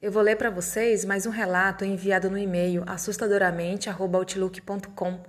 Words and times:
Eu 0.00 0.12
vou 0.12 0.22
ler 0.22 0.36
para 0.36 0.48
vocês 0.48 1.04
mais 1.04 1.26
um 1.26 1.30
relato 1.30 1.84
enviado 1.84 2.30
no 2.30 2.38
e-mail 2.38 2.84
assustadoramente@outlook.com. 2.86 5.20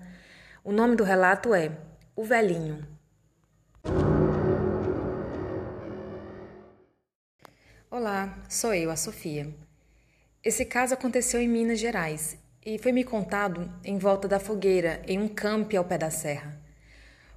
O 0.63 0.71
nome 0.71 0.95
do 0.95 1.03
relato 1.03 1.55
é 1.55 1.71
O 2.15 2.23
Velhinho. 2.23 2.87
Olá, 7.89 8.37
sou 8.47 8.75
eu, 8.75 8.91
a 8.91 8.95
Sofia. 8.95 9.51
Esse 10.43 10.63
caso 10.65 10.93
aconteceu 10.93 11.41
em 11.41 11.49
Minas 11.49 11.79
Gerais 11.79 12.37
e 12.63 12.77
foi 12.77 12.91
me 12.91 13.03
contado 13.03 13.73
em 13.83 13.97
volta 13.97 14.27
da 14.27 14.39
fogueira, 14.39 15.01
em 15.07 15.17
um 15.17 15.27
campo 15.27 15.75
ao 15.75 15.83
pé 15.83 15.97
da 15.97 16.11
serra. 16.11 16.61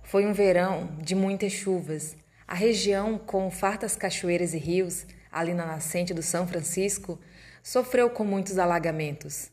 Foi 0.02 0.26
um 0.26 0.34
verão 0.34 0.98
de 1.00 1.14
muitas 1.14 1.52
chuvas. 1.52 2.14
A 2.46 2.54
região, 2.54 3.16
com 3.16 3.50
fartas 3.50 3.96
cachoeiras 3.96 4.52
e 4.52 4.58
rios, 4.58 5.06
ali 5.32 5.54
na 5.54 5.64
nascente 5.64 6.12
do 6.12 6.22
São 6.22 6.46
Francisco, 6.46 7.18
sofreu 7.62 8.10
com 8.10 8.24
muitos 8.24 8.58
alagamentos. 8.58 9.50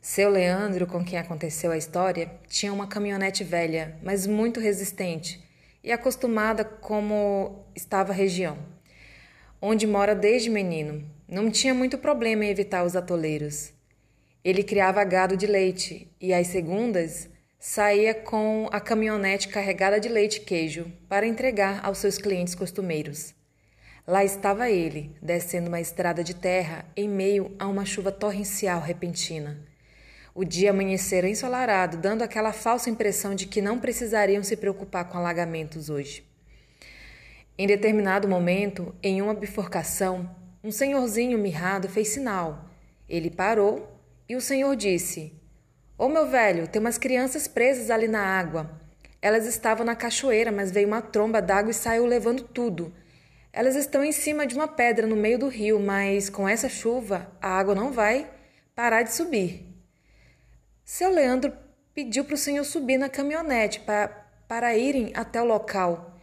Seu 0.00 0.28
Leandro, 0.28 0.86
com 0.86 1.04
quem 1.04 1.18
aconteceu 1.18 1.70
a 1.70 1.76
história, 1.76 2.30
tinha 2.48 2.72
uma 2.72 2.86
caminhonete 2.86 3.42
velha, 3.42 3.96
mas 4.02 4.26
muito 4.26 4.60
resistente 4.60 5.42
e 5.82 5.90
acostumada 5.90 6.64
como 6.64 7.64
estava 7.74 8.12
a 8.12 8.14
região, 8.14 8.58
onde 9.60 9.86
mora 9.86 10.14
desde 10.14 10.50
menino. 10.50 11.08
Não 11.28 11.50
tinha 11.50 11.72
muito 11.72 11.98
problema 11.98 12.44
em 12.44 12.50
evitar 12.50 12.84
os 12.84 12.94
atoleiros. 12.94 13.72
Ele 14.44 14.62
criava 14.62 15.02
gado 15.04 15.36
de 15.36 15.46
leite 15.46 16.10
e 16.20 16.34
às 16.34 16.48
segundas 16.48 17.28
saía 17.58 18.12
com 18.12 18.68
a 18.72 18.80
caminhonete 18.80 19.48
carregada 19.48 20.00
de 20.00 20.08
leite 20.08 20.38
e 20.38 20.40
queijo 20.40 20.92
para 21.08 21.26
entregar 21.26 21.80
aos 21.84 21.98
seus 21.98 22.18
clientes 22.18 22.56
costumeiros. 22.56 23.34
Lá 24.04 24.24
estava 24.24 24.68
ele, 24.68 25.14
descendo 25.22 25.68
uma 25.68 25.80
estrada 25.80 26.24
de 26.24 26.34
terra 26.34 26.84
em 26.96 27.08
meio 27.08 27.54
a 27.56 27.68
uma 27.68 27.84
chuva 27.84 28.10
torrencial 28.10 28.80
repentina. 28.80 29.60
O 30.34 30.44
dia 30.44 30.70
amanhecera 30.70 31.28
ensolarado, 31.28 31.98
dando 31.98 32.22
aquela 32.22 32.52
falsa 32.52 32.90
impressão 32.90 33.32
de 33.32 33.46
que 33.46 33.62
não 33.62 33.78
precisariam 33.78 34.42
se 34.42 34.56
preocupar 34.56 35.08
com 35.08 35.18
alagamentos 35.18 35.88
hoje. 35.88 36.26
Em 37.56 37.64
determinado 37.64 38.26
momento, 38.26 38.92
em 39.00 39.22
uma 39.22 39.34
bifurcação, 39.34 40.28
um 40.64 40.72
senhorzinho 40.72 41.38
mirrado 41.38 41.88
fez 41.88 42.08
sinal. 42.08 42.64
Ele 43.08 43.30
parou 43.30 43.88
e 44.28 44.34
o 44.34 44.40
senhor 44.40 44.74
disse: 44.74 45.32
Ô 45.96 46.06
oh, 46.06 46.08
meu 46.08 46.26
velho, 46.26 46.66
tem 46.66 46.80
umas 46.80 46.98
crianças 46.98 47.46
presas 47.46 47.88
ali 47.88 48.08
na 48.08 48.20
água. 48.20 48.80
Elas 49.20 49.46
estavam 49.46 49.86
na 49.86 49.94
cachoeira, 49.94 50.50
mas 50.50 50.72
veio 50.72 50.88
uma 50.88 51.00
tromba 51.00 51.40
d'água 51.40 51.70
e 51.70 51.74
saiu 51.74 52.04
levando 52.04 52.42
tudo. 52.42 52.92
Elas 53.52 53.76
estão 53.76 54.02
em 54.02 54.12
cima 54.12 54.46
de 54.46 54.54
uma 54.54 54.66
pedra 54.66 55.06
no 55.06 55.14
meio 55.14 55.38
do 55.38 55.48
rio, 55.48 55.78
mas 55.78 56.30
com 56.30 56.48
essa 56.48 56.70
chuva 56.70 57.30
a 57.40 57.48
água 57.48 57.74
não 57.74 57.92
vai 57.92 58.30
parar 58.74 59.02
de 59.02 59.12
subir. 59.12 59.66
Seu 60.84 61.10
Leandro 61.10 61.52
pediu 61.94 62.24
para 62.24 62.34
o 62.34 62.38
senhor 62.38 62.64
subir 62.64 62.96
na 62.96 63.10
caminhonete 63.10 63.80
para, 63.80 64.08
para 64.48 64.74
irem 64.74 65.12
até 65.14 65.40
o 65.42 65.44
local. 65.44 66.18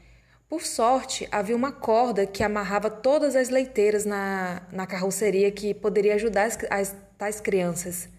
Por 0.50 0.64
sorte, 0.64 1.28
havia 1.32 1.56
uma 1.56 1.72
corda 1.72 2.26
que 2.26 2.44
amarrava 2.44 2.90
todas 2.90 3.36
as 3.36 3.50
leiteiras 3.50 4.04
na, 4.06 4.64
na 4.72 4.88
carroceria 4.88 5.52
que 5.52 5.76
poderia 5.76 6.16
ajudar 6.16 6.46
as, 6.46 6.58
as 6.72 6.96
tais 7.16 7.40
crianças. 7.40 8.10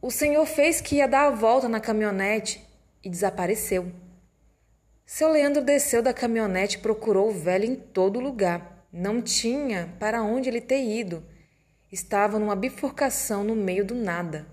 O 0.00 0.12
senhor 0.12 0.46
fez 0.46 0.80
que 0.80 0.96
ia 0.96 1.08
dar 1.08 1.26
a 1.26 1.30
volta 1.30 1.68
na 1.68 1.80
caminhonete 1.80 2.64
e 3.02 3.10
desapareceu. 3.10 3.90
Seu 5.08 5.30
Leandro 5.30 5.62
desceu 5.62 6.02
da 6.02 6.12
caminhonete 6.12 6.78
e 6.78 6.80
procurou 6.80 7.28
o 7.28 7.32
velho 7.32 7.64
em 7.64 7.76
todo 7.76 8.18
lugar. 8.18 8.88
Não 8.92 9.22
tinha 9.22 9.94
para 10.00 10.20
onde 10.20 10.48
ele 10.48 10.60
ter 10.60 10.82
ido. 10.82 11.24
Estava 11.92 12.40
numa 12.40 12.56
bifurcação 12.56 13.44
no 13.44 13.54
meio 13.54 13.84
do 13.84 13.94
nada. 13.94 14.48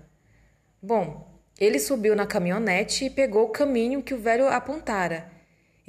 Bom, 0.80 1.28
ele 1.58 1.80
subiu 1.80 2.14
na 2.14 2.24
caminhonete 2.24 3.04
e 3.04 3.10
pegou 3.10 3.46
o 3.46 3.50
caminho 3.50 4.00
que 4.00 4.14
o 4.14 4.20
velho 4.20 4.46
apontara. 4.46 5.28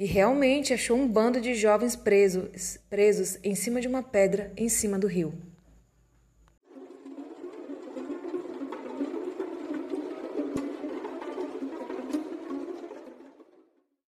E 0.00 0.04
realmente 0.04 0.74
achou 0.74 0.96
um 0.96 1.06
bando 1.06 1.40
de 1.40 1.54
jovens 1.54 1.94
presos, 1.94 2.76
presos 2.90 3.38
em 3.44 3.54
cima 3.54 3.80
de 3.80 3.86
uma 3.86 4.02
pedra 4.02 4.52
em 4.56 4.68
cima 4.68 4.98
do 4.98 5.06
rio. 5.06 5.32